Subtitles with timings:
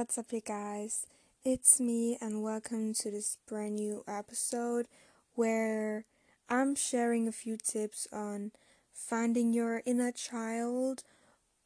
[0.00, 1.06] what's up, you guys?
[1.44, 4.86] It's me, and welcome to this brand new episode
[5.34, 6.06] where
[6.48, 8.52] I'm sharing a few tips on
[8.94, 11.02] finding your inner child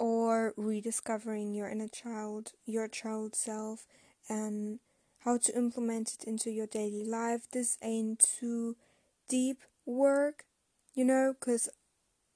[0.00, 3.86] or rediscovering your inner child, your child self,
[4.28, 4.80] and
[5.20, 7.46] how to implement it into your daily life.
[7.52, 8.74] This ain't too
[9.28, 10.44] deep work,
[10.92, 11.68] you know, because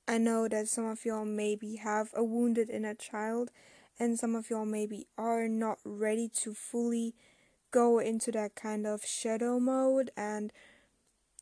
[0.06, 3.50] I know that some of y'all maybe have a wounded inner child
[3.98, 7.14] and some of y'all maybe are not ready to fully
[7.70, 10.52] go into that kind of shadow mode and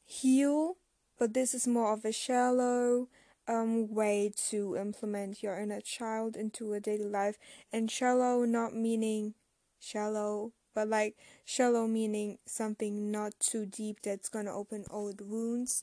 [0.04, 0.76] heal,
[1.18, 3.08] but this is more of a shallow
[3.48, 7.38] um, way to implement your inner child into a daily life.
[7.72, 9.34] And shallow, not meaning
[9.78, 15.82] shallow, but like shallow meaning something not too deep that's gonna open old wounds.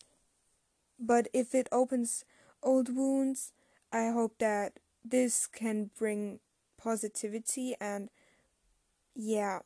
[1.00, 2.26] But if it opens
[2.62, 3.52] old wounds,
[3.92, 6.40] I hope that this can bring
[6.84, 8.10] positivity and
[9.16, 9.60] yeah,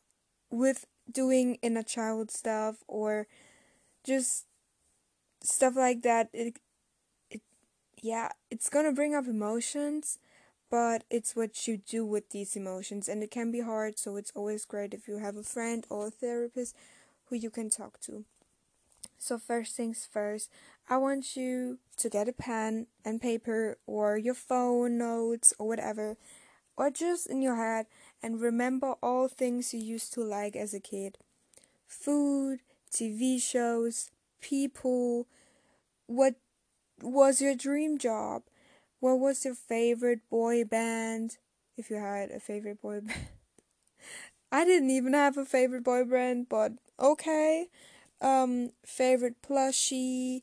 [0.50, 3.26] with doing inner child stuff or
[4.04, 4.46] just
[5.42, 6.58] stuff like that, it
[7.30, 7.42] it
[8.02, 10.18] yeah, it's gonna bring up emotions,
[10.70, 14.32] but it's what you do with these emotions and it can be hard, so it's
[14.34, 16.76] always great if you have a friend or a therapist
[17.26, 18.24] who you can talk to.
[19.18, 20.50] So first things first,
[20.88, 26.16] I want you to get a pen and paper or your phone notes or whatever
[26.78, 27.88] or just in your head
[28.22, 31.18] and remember all things you used to like as a kid
[31.86, 32.60] food,
[32.92, 35.26] TV shows, people.
[36.06, 36.36] What
[37.02, 38.42] was your dream job?
[39.00, 41.38] What was your favorite boy band?
[41.76, 43.28] If you had a favorite boy band.
[44.50, 47.68] I didn't even have a favorite boy band, but okay.
[48.20, 50.42] Um, favorite plushie,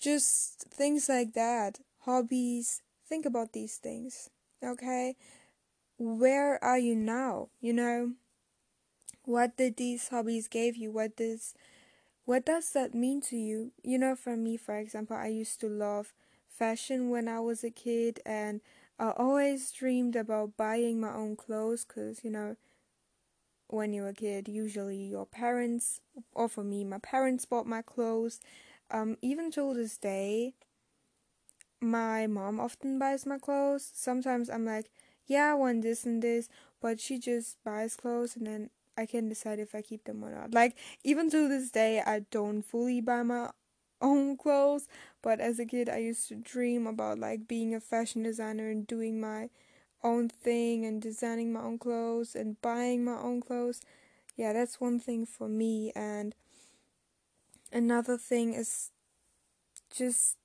[0.00, 1.80] just things like that.
[2.00, 2.82] Hobbies.
[3.06, 4.30] Think about these things,
[4.64, 5.16] okay?
[5.98, 7.48] Where are you now?
[7.60, 8.12] You know,
[9.24, 10.90] what did these hobbies give you?
[10.90, 11.54] What does
[12.26, 13.72] what does that mean to you?
[13.82, 16.14] You know, for me, for example, I used to love
[16.48, 18.60] fashion when I was a kid, and
[18.98, 22.56] I always dreamed about buying my own clothes because, you know,
[23.68, 26.00] when you're a kid, usually your parents,
[26.32, 28.40] or for me, my parents bought my clothes.
[28.90, 30.54] Um, even till this day,
[31.80, 33.90] my mom often buys my clothes.
[33.94, 34.90] Sometimes I'm like,
[35.26, 36.48] yeah, I want this and this,
[36.80, 40.30] but she just buys clothes and then I can decide if I keep them or
[40.30, 40.52] not.
[40.54, 43.50] Like, even to this day, I don't fully buy my
[44.00, 44.88] own clothes,
[45.22, 48.86] but as a kid, I used to dream about like being a fashion designer and
[48.86, 49.48] doing my
[50.02, 53.80] own thing and designing my own clothes and buying my own clothes.
[54.36, 55.92] Yeah, that's one thing for me.
[55.96, 56.34] And
[57.72, 58.90] another thing is
[59.90, 60.36] just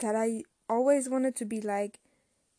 [0.00, 1.98] that I always wanted to be like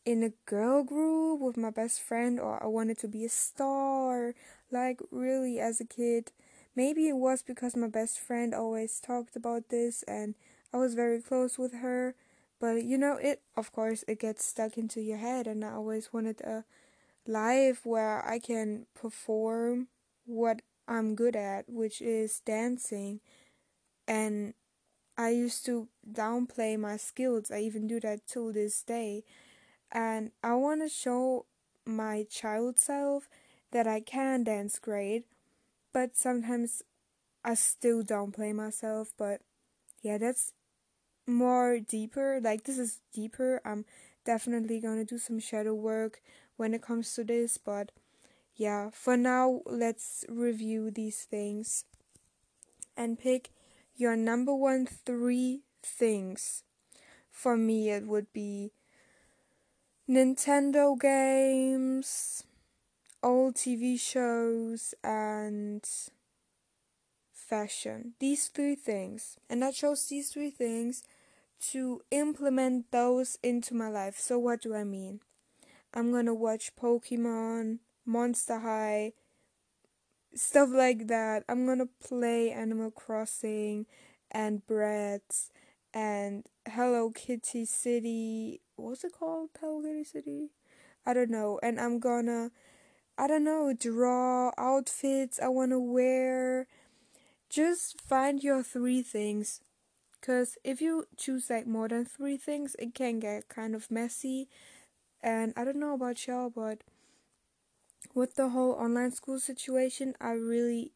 [0.05, 4.33] in a girl group with my best friend or I wanted to be a star
[4.71, 6.31] like really as a kid.
[6.75, 10.35] Maybe it was because my best friend always talked about this and
[10.73, 12.15] I was very close with her.
[12.59, 16.11] But you know it of course it gets stuck into your head and I always
[16.11, 16.65] wanted a
[17.25, 19.87] life where I can perform
[20.25, 23.21] what I'm good at which is dancing.
[24.07, 24.53] And
[25.17, 27.51] I used to downplay my skills.
[27.51, 29.23] I even do that till this day
[29.93, 31.45] and I want to show
[31.85, 33.29] my child self
[33.71, 35.25] that I can dance great,
[35.93, 36.81] but sometimes
[37.45, 39.13] I still don't play myself.
[39.17, 39.41] But
[40.01, 40.53] yeah, that's
[41.27, 42.39] more deeper.
[42.43, 43.61] Like, this is deeper.
[43.63, 43.85] I'm
[44.25, 46.21] definitely gonna do some shadow work
[46.57, 47.91] when it comes to this, but
[48.55, 51.85] yeah, for now, let's review these things
[52.95, 53.49] and pick
[53.95, 56.63] your number one three things.
[57.31, 58.71] For me, it would be
[60.09, 62.43] Nintendo games,
[63.23, 65.87] old TV shows, and
[67.31, 68.13] fashion.
[68.19, 69.37] These three things.
[69.49, 71.03] And I chose these three things
[71.71, 74.17] to implement those into my life.
[74.19, 75.21] So, what do I mean?
[75.93, 79.13] I'm gonna watch Pokemon, Monster High,
[80.35, 81.45] stuff like that.
[81.47, 83.85] I'm gonna play Animal Crossing
[84.31, 85.49] and Bratz
[85.93, 88.62] and Hello Kitty City.
[88.75, 89.49] What's it called?
[89.59, 90.49] Hello City?
[91.05, 91.59] I don't know.
[91.61, 92.49] And I'm gonna,
[93.17, 96.67] I don't know, draw outfits I wanna wear.
[97.49, 99.61] Just find your three things.
[100.19, 104.49] Because if you choose like more than three things, it can get kind of messy.
[105.21, 106.79] And I don't know about y'all, but
[108.15, 110.93] with the whole online school situation, I really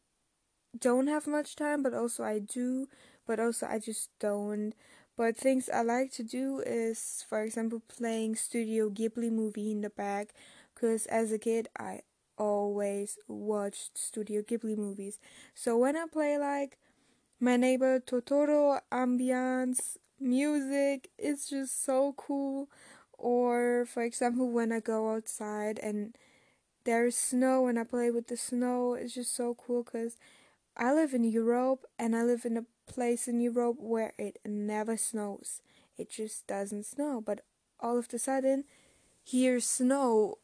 [0.78, 2.88] don't have much time, but also I do
[3.28, 4.72] but also I just don't.
[5.18, 9.90] But things I like to do is, for example, playing Studio Ghibli movie in the
[9.90, 10.28] back,
[10.74, 12.02] because as a kid I
[12.38, 15.18] always watched Studio Ghibli movies.
[15.54, 16.78] So when I play like
[17.40, 22.68] my neighbor Totoro ambiance music, it's just so cool.
[23.18, 26.16] Or for example, when I go outside and
[26.84, 30.16] there's snow and I play with the snow, it's just so cool because
[30.76, 34.96] I live in Europe and I live in a place in Europe where it never
[34.96, 35.62] snows.
[35.96, 37.20] It just doesn't snow.
[37.24, 37.40] But
[37.80, 38.64] all of a sudden,
[39.24, 40.38] here's snow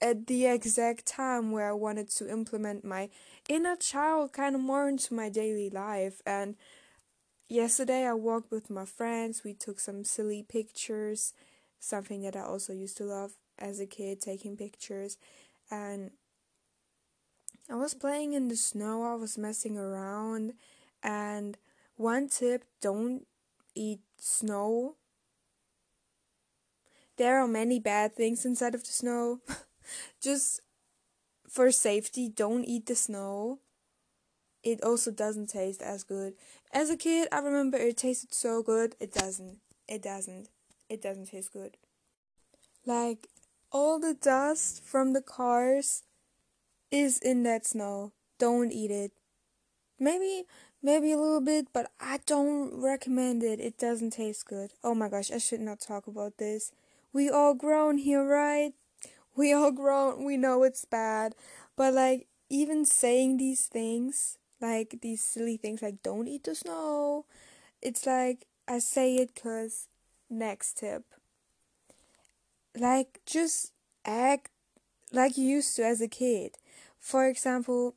[0.00, 3.08] at the exact time where I wanted to implement my
[3.48, 6.20] inner child kind of more into my daily life.
[6.26, 6.56] And
[7.48, 9.44] yesterday I walked with my friends.
[9.44, 11.32] We took some silly pictures,
[11.78, 15.18] something that I also used to love as a kid, taking pictures.
[15.70, 16.10] And
[17.70, 20.54] I was playing in the snow, I was messing around.
[21.02, 21.58] And
[21.96, 23.26] one tip don't
[23.74, 24.96] eat snow.
[27.16, 29.40] There are many bad things inside of the snow.
[30.20, 30.60] Just
[31.48, 33.58] for safety, don't eat the snow.
[34.62, 36.34] It also doesn't taste as good.
[36.72, 38.94] As a kid, I remember it tasted so good.
[39.00, 39.58] It doesn't.
[39.88, 40.48] It doesn't.
[40.88, 41.76] It doesn't taste good.
[42.86, 43.28] Like,
[43.70, 46.04] all the dust from the cars
[46.90, 48.12] is in that snow.
[48.38, 49.12] Don't eat it.
[49.98, 50.44] Maybe
[50.82, 53.60] maybe a little bit, but I don't recommend it.
[53.60, 54.72] It doesn't taste good.
[54.82, 56.72] Oh my gosh, I should not talk about this.
[57.12, 58.72] We all grown here, right?
[59.36, 60.24] We all grown.
[60.24, 61.34] We know it's bad.
[61.76, 67.26] But like even saying these things, like these silly things like don't eat the snow,
[67.80, 69.88] it's like I say it cuz
[70.30, 71.04] next tip
[72.76, 73.72] like just
[74.04, 74.50] act
[75.12, 76.56] like you used to as a kid.
[76.98, 77.94] For example,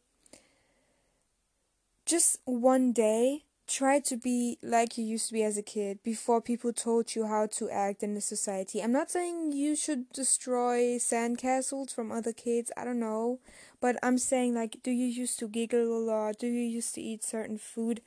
[2.06, 6.40] just one day try to be like you used to be as a kid before
[6.40, 8.82] people told you how to act in the society.
[8.82, 13.40] I'm not saying you should destroy sandcastles from other kids, I don't know,
[13.82, 16.38] but I'm saying like do you used to giggle a lot?
[16.38, 18.02] Do you used to eat certain food?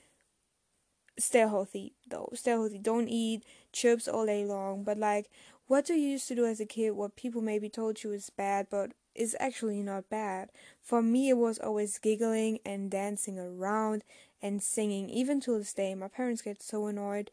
[1.18, 2.30] Stay healthy though.
[2.34, 2.78] Stay healthy.
[2.78, 3.42] Don't eat
[3.72, 5.28] chips all day long, but like
[5.66, 8.30] what do you used to do as a kid what people maybe told you is
[8.30, 10.50] bad but is actually not bad?
[10.80, 14.04] For me, it was always giggling and dancing around
[14.40, 15.10] and singing.
[15.10, 17.30] Even to this day, my parents get so annoyed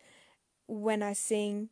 [0.67, 1.69] when I sing.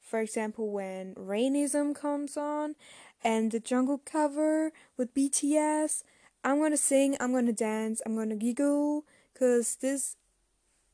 [0.00, 2.74] For example, when Rainism comes on
[3.22, 6.04] and the jungle cover with BTS,
[6.42, 10.16] I'm gonna sing, I'm gonna dance, I'm gonna giggle, because this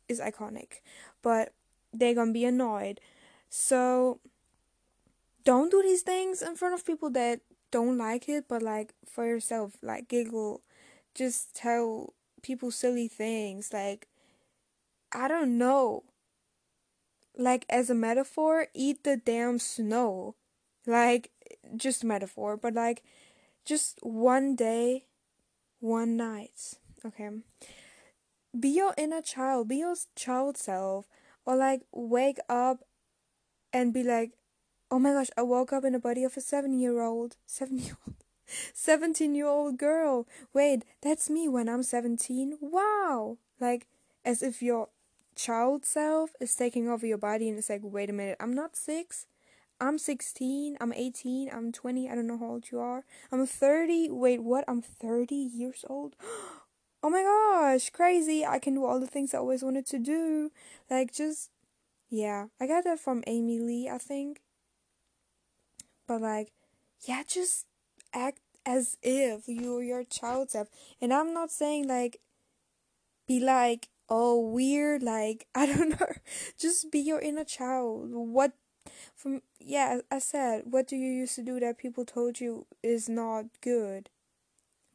[0.09, 0.81] is iconic.
[1.23, 1.53] But
[1.93, 3.01] they're gonna be annoyed.
[3.49, 4.21] So
[5.45, 7.41] don't do these things in front of people that
[7.71, 10.63] don't like it, but like for yourself, like giggle,
[11.15, 13.73] just tell people silly things.
[13.73, 14.09] Like,
[15.13, 16.05] I don't know.
[17.37, 20.35] Like, as a metaphor, eat the damn snow.
[20.87, 21.31] Like,
[21.77, 23.03] just metaphor, but like,
[23.65, 25.05] just one day,
[25.79, 26.75] one night.
[27.05, 27.31] Okay.
[28.59, 31.07] Be your inner child, be your child self,
[31.47, 32.85] or like wake up
[33.73, 34.33] and be like,
[34.91, 37.37] Oh my gosh, I woke up in the body of a seven year old.
[37.47, 38.17] Seven year old.
[38.75, 40.27] 17 year old girl.
[40.53, 42.59] Wait, that's me when I'm 17?
[42.61, 43.39] Wow!
[43.61, 43.87] Like,
[44.25, 44.89] as if your
[45.37, 48.77] child self is taking over your body and it's like, wait a minute, I'm not
[48.77, 49.27] six.
[49.81, 53.05] I'm 16, I'm 18, I'm 20, I don't know how old you are.
[53.33, 54.11] I'm 30.
[54.11, 54.65] Wait, what?
[54.69, 56.17] I'm 30 years old?
[57.03, 58.45] Oh my gosh, crazy.
[58.45, 60.53] I can do all the things I always wanted to do.
[60.91, 61.49] Like, just,
[62.11, 62.49] yeah.
[62.61, 64.43] I got that from Amy Lee, I think.
[66.11, 66.51] But like,
[67.07, 67.67] yeah, just
[68.13, 70.67] act as if you're your child self.
[71.01, 72.19] And I'm not saying like
[73.29, 76.09] be like, oh weird, like I don't know.
[76.59, 78.09] just be your inner child.
[78.11, 78.55] What
[79.15, 83.09] from yeah, I said, what do you used to do that people told you is
[83.09, 84.11] not good,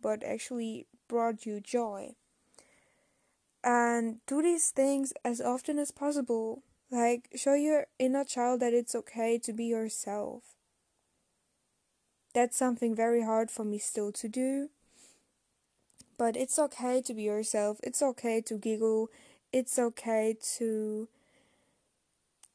[0.02, 2.16] but actually brought you joy?
[3.64, 6.62] And do these things as often as possible.
[6.92, 10.55] Like, show your inner child that it's okay to be yourself
[12.36, 14.70] that's something very hard for me still to do.
[16.18, 17.80] But it's okay to be yourself.
[17.82, 19.10] It's okay to giggle.
[19.54, 21.08] It's okay to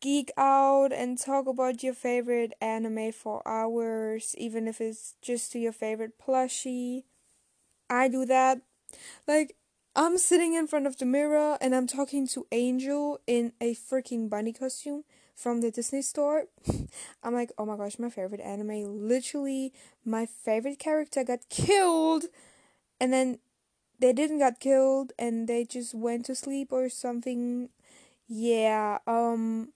[0.02, 5.58] geek out and talk about your favorite anime for hours, even if it's just to
[5.58, 7.04] your favorite plushie.
[7.88, 8.60] I do that.
[9.26, 9.56] Like,
[9.96, 14.28] I'm sitting in front of the mirror and I'm talking to Angel in a freaking
[14.28, 15.04] bunny costume
[15.40, 16.44] from the Disney store.
[17.22, 19.08] I'm like, oh my gosh, my favorite anime.
[19.08, 19.72] Literally,
[20.04, 22.24] my favorite character got killed,
[23.00, 23.38] and then
[23.98, 27.70] they didn't got killed, and they just went to sleep or something.
[28.28, 29.70] Yeah, um,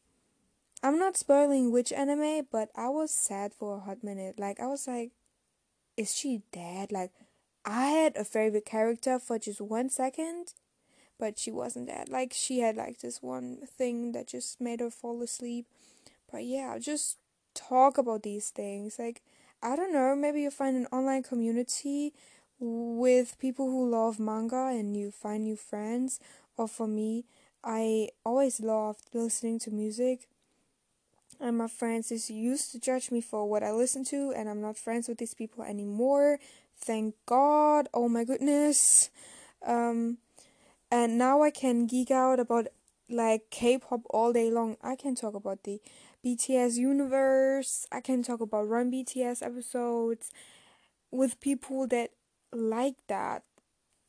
[0.82, 4.38] I'm not spoiling which anime, but I was sad for a hot minute.
[4.38, 5.12] Like, I was like,
[5.96, 6.92] is she dead?
[6.92, 7.12] Like,
[7.64, 10.54] I had a favorite character for just one second,
[11.18, 12.08] but she wasn't that.
[12.08, 15.66] Like she had like this one thing that just made her fall asleep.
[16.30, 17.18] But yeah, just
[17.54, 18.98] talk about these things.
[18.98, 19.22] Like
[19.62, 22.12] I don't know, maybe you find an online community
[22.60, 26.20] with people who love manga and you find new friends.
[26.56, 27.24] Or for me,
[27.64, 30.28] I always loved listening to music.
[31.40, 34.76] And my friends used to judge me for what I listen to, and I'm not
[34.76, 36.38] friends with these people anymore.
[36.76, 37.88] Thank God.
[37.92, 39.10] Oh my goodness.
[39.66, 40.18] Um,
[40.94, 42.68] and now I can geek out about
[43.10, 44.76] like K-pop all day long.
[44.80, 45.80] I can talk about the
[46.24, 47.84] BTS universe.
[47.90, 50.30] I can talk about Run BTS episodes
[51.10, 52.10] with people that
[52.52, 53.42] like that.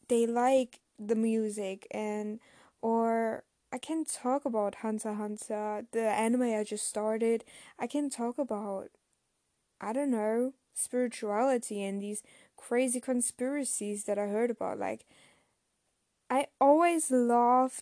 [0.09, 2.39] They like the music and
[2.83, 7.43] or I can talk about Hunter Hunter, the anime I just started.
[7.79, 8.89] I can talk about
[9.81, 12.21] I don't know, spirituality and these
[12.57, 15.05] crazy conspiracies that I heard about like
[16.29, 17.81] I always love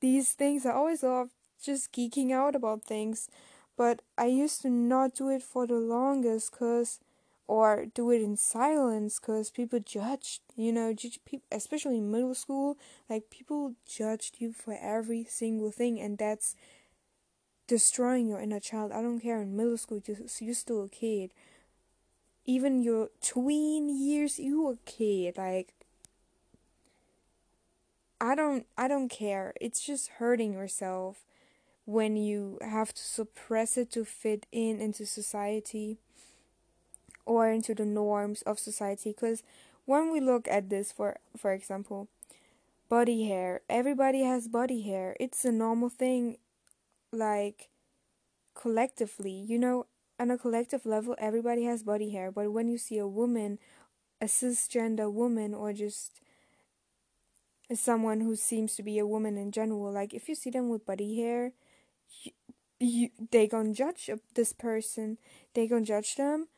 [0.00, 0.66] these things.
[0.66, 1.30] I always love
[1.62, 3.28] just geeking out about things,
[3.76, 7.00] but I used to not do it for the longest cuz
[7.46, 12.34] or do it in silence cuz people judged, you know, judge people especially in middle
[12.34, 12.76] school,
[13.08, 16.54] like people judged you for every single thing and that's
[17.66, 18.92] destroying your inner child.
[18.92, 21.32] I don't care in middle school, you you're still a kid.
[22.44, 25.36] Even your tween years, you a kid.
[25.36, 25.74] Like
[28.20, 29.52] I don't I don't care.
[29.60, 31.24] It's just hurting yourself
[31.84, 35.98] when you have to suppress it to fit in into society
[37.24, 39.10] or into the norms of society.
[39.10, 39.42] Because
[39.86, 42.08] when we look at this for for example
[42.88, 45.16] body hair everybody has body hair.
[45.20, 46.38] It's a normal thing
[47.12, 47.68] like
[48.54, 49.86] collectively you know?
[50.20, 52.32] On a collective level everybody has body hair.
[52.32, 53.58] But when you see a woman
[54.20, 56.20] a cisgender woman or just
[57.74, 59.92] someone who seems to be a woman in general.
[59.92, 61.52] Like if you see them with body hair,
[62.22, 62.32] you,
[62.80, 65.18] you they gonna judge this person.
[65.54, 66.48] They gonna judge them,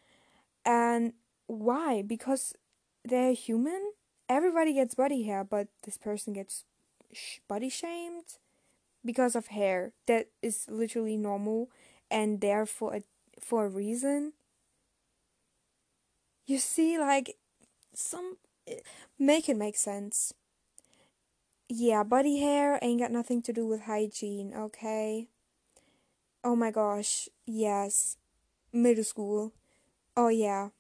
[0.65, 1.15] and
[1.47, 2.03] why?
[2.03, 2.55] Because
[3.05, 3.93] they're human.
[4.29, 6.65] Everybody gets body hair, but this person gets
[7.13, 8.39] sh- body shamed
[9.05, 11.71] because of hair that is literally normal
[12.11, 13.03] and there for a
[13.41, 14.35] for a reason.
[16.47, 17.37] You see, like
[17.95, 18.37] some
[19.19, 20.33] make it make sense
[21.71, 25.29] yeah, body hair ain't got nothing to do with hygiene, okay?
[26.43, 28.17] Oh my gosh, yes.
[28.73, 29.53] Middle school.
[30.17, 30.71] Oh yeah.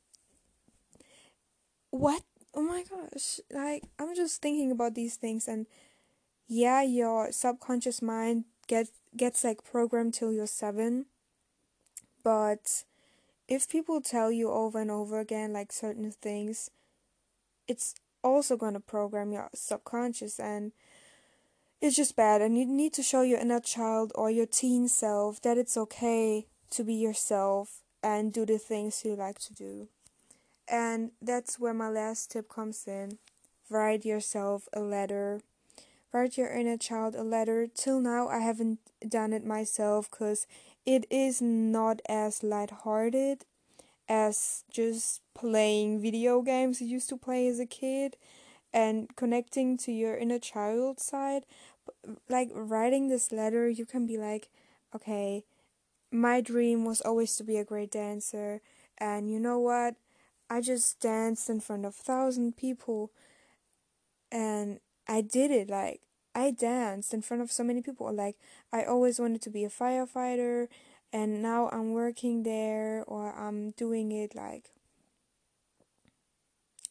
[1.90, 2.22] What?
[2.54, 3.38] Oh my gosh.
[3.52, 5.66] Like, I'm just thinking about these things and
[6.48, 11.06] yeah, your subconscious mind get gets like programmed till you're 7.
[12.24, 12.82] But
[13.46, 16.68] if people tell you over and over again like certain things,
[17.68, 20.72] it's also going to program your subconscious and
[21.80, 25.40] it's just bad and you need to show your inner child or your teen self
[25.42, 29.88] that it's okay to be yourself and do the things you like to do.
[30.68, 33.18] And that's where my last tip comes in.
[33.68, 35.40] Write yourself a letter.
[36.12, 37.66] Write your inner child a letter.
[37.66, 40.46] Till now, I haven't done it myself because
[40.86, 43.44] it is not as lighthearted
[44.10, 48.16] as just playing video games you used to play as a kid
[48.74, 51.44] and connecting to your inner child side.
[52.28, 54.50] Like writing this letter you can be like
[54.94, 55.44] okay
[56.10, 58.60] my dream was always to be a great dancer
[58.98, 59.94] and you know what?
[60.50, 63.12] I just danced in front of thousand people
[64.32, 66.00] and i did it like
[66.34, 68.36] i danced in front of so many people like
[68.72, 70.68] i always wanted to be a firefighter
[71.12, 74.70] and now I'm working there or I'm doing it like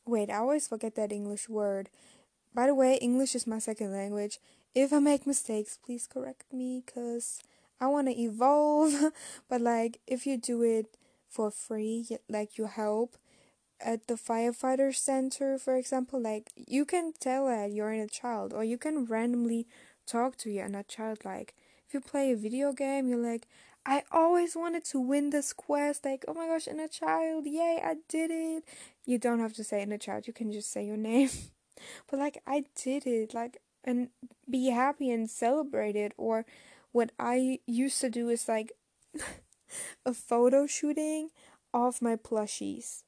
[0.05, 1.89] Wait, I always forget that English word.
[2.51, 4.39] By the way, English is my second language.
[4.73, 7.43] If I make mistakes, please correct me cuz
[7.79, 9.13] I want to evolve.
[9.49, 10.97] but like if you do it
[11.27, 13.17] for free, like you help
[13.79, 18.51] at the firefighter center, for example, like you can tell that you're in a child
[18.51, 19.67] or you can randomly
[20.07, 21.53] talk to your inner child like
[21.89, 23.47] if you play a video game, you're like,
[23.89, 26.05] I always wanted to win this quest.
[26.05, 28.63] Like, oh my gosh, inner child, yay, I did it.
[29.03, 31.31] You don't have to say inner child, you can just say your name.
[32.07, 33.33] but like, I did it.
[33.33, 34.09] Like, and
[34.47, 36.13] be happy and celebrate it.
[36.17, 36.45] Or
[36.91, 38.73] what I used to do is like
[40.05, 41.29] a photo shooting
[41.73, 43.01] of my plushies.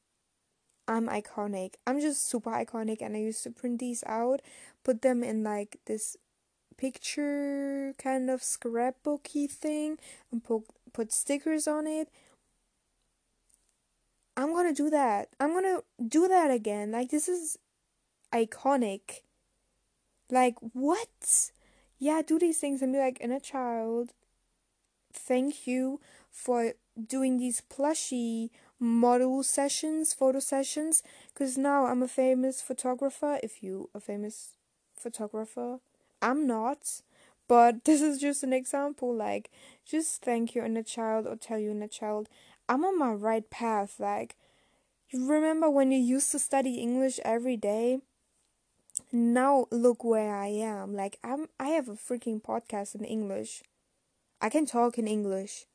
[0.87, 1.75] I'm iconic.
[1.85, 4.41] I'm just super iconic, and I used to print these out,
[4.83, 6.17] put them in like this
[6.81, 9.99] picture kind of scrapbooky thing
[10.31, 12.09] and put put stickers on it.
[14.35, 15.29] I'm gonna do that.
[15.39, 15.81] I'm gonna
[16.17, 16.91] do that again.
[16.91, 17.59] Like this is
[18.33, 19.21] iconic.
[20.31, 21.51] Like, what?
[21.99, 24.13] Yeah, do these things and be like, inner child,
[25.13, 25.99] thank you
[26.31, 33.39] for doing these plushy model sessions, photo sessions, because now I'm a famous photographer.
[33.43, 34.55] If you a famous
[34.97, 35.79] photographer,
[36.21, 37.01] I'm not.
[37.47, 39.13] But this is just an example.
[39.15, 39.51] Like,
[39.85, 42.29] just thank your inner child or tell your inner child,
[42.69, 43.99] I'm on my right path.
[43.99, 44.35] Like,
[45.09, 47.99] you remember when you used to study English every day?
[49.11, 50.93] Now look where I am.
[50.95, 51.47] Like, I'm.
[51.59, 53.63] I have a freaking podcast in English.
[54.41, 55.65] I can talk in English.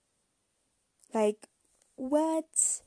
[1.12, 1.48] Like,
[1.96, 2.82] what?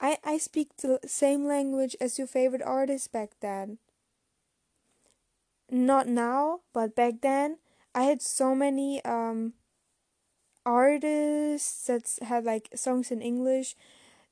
[0.00, 3.78] I I speak the same language as your favorite artist back then.
[5.72, 7.56] Not now, but back then
[7.94, 9.54] I had so many um
[10.66, 13.74] artists that had like songs in English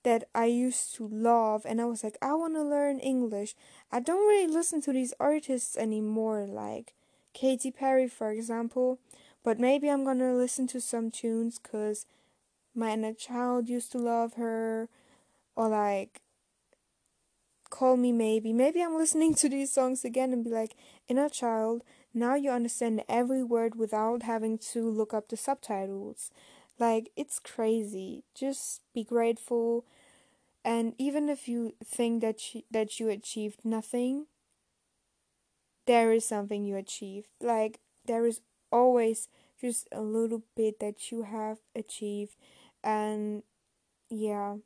[0.03, 3.57] that I used to love and I was like I want to learn English.
[3.91, 6.93] I don't really listen to these artists anymore like
[7.33, 8.99] Katy Perry for example,
[9.43, 12.05] but maybe I'm to listen to some tunes cuz
[12.75, 14.91] my inner child used to love her
[15.57, 16.21] or like
[17.71, 18.53] call me maybe.
[18.53, 20.75] Maybe i'm listening to these songs again and be like
[21.09, 26.31] inner child now you understand every word without having to look up the subtitles.
[26.79, 28.25] Like it's crazy.
[28.35, 29.85] Just be grateful.
[30.65, 34.27] And even if you think that you, that you achieved nothing
[35.87, 37.29] there is something you achieved.
[37.41, 39.29] Like there is always
[39.61, 42.37] just a little bit that you have achieved.
[42.83, 43.43] And
[44.09, 44.57] yeah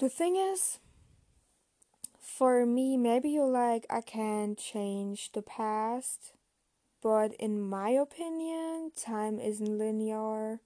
[0.00, 0.78] the thing is,
[2.18, 6.32] for me, maybe you're like, I can't change the past,
[7.02, 10.60] but in my opinion, time isn't linear.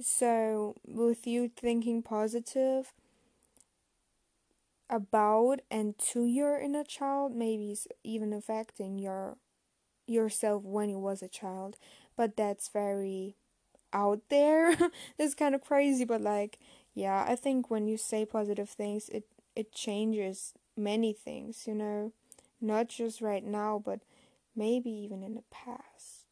[0.00, 2.92] So, with you thinking positive
[4.90, 9.36] about and to your inner child, maybe it's even affecting your
[10.06, 11.76] yourself when you was a child,
[12.16, 13.36] but that's very
[13.92, 14.76] out there.
[15.18, 16.58] it's kind of crazy, but like
[16.96, 19.24] yeah, I think when you say positive things, it
[19.56, 22.12] it changes many things, you know,
[22.60, 24.00] not just right now, but
[24.56, 26.26] maybe even in the past.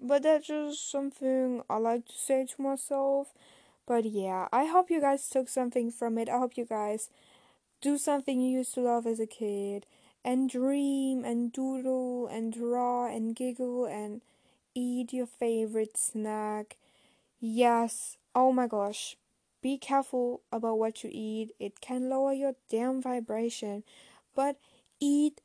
[0.00, 3.34] But that's just something I like to say to myself.
[3.86, 6.28] But yeah, I hope you guys took something from it.
[6.28, 7.10] I hope you guys
[7.82, 9.86] do something you used to love as a kid
[10.24, 14.22] and dream and doodle and draw and giggle and
[14.74, 16.76] eat your favorite snack.
[17.40, 19.16] Yes, oh my gosh.
[19.64, 21.52] Be careful about what you eat.
[21.58, 23.82] It can lower your damn vibration.
[24.34, 24.58] But
[25.00, 25.40] eat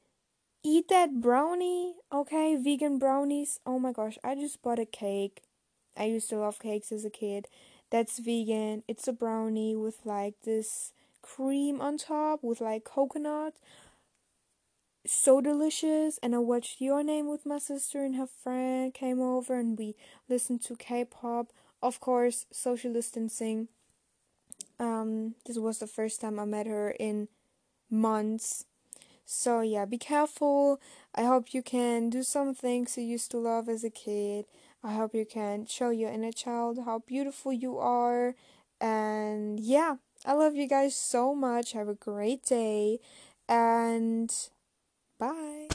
[0.62, 2.58] eat that brownie, okay?
[2.58, 3.62] Vegan brownies.
[3.66, 5.44] Oh my gosh, I just bought a cake.
[5.96, 7.48] I used to love cakes as a kid.
[7.92, 8.84] That's vegan.
[8.90, 13.54] It's a brownie with like this cream on top with like coconut.
[15.08, 16.20] So delicious.
[16.22, 19.96] And I watched Your Name with my sister and her friend came over and we
[20.28, 21.54] listened to K pop.
[21.82, 23.70] Of course, social distancing.
[24.80, 27.28] Um, this was the first time I met her in
[27.90, 28.66] months.
[29.26, 30.82] So yeah, be careful.
[31.14, 34.46] I hope you can do some things you used to love as a kid.
[34.84, 38.36] I hope you can show your inner child how beautiful you are.
[38.82, 41.74] And yeah, I love you guys so much.
[41.74, 43.00] Have a great day
[43.48, 44.34] and
[45.20, 45.69] bye.